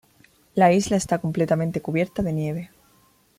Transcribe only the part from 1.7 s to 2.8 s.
cubierta de nieve.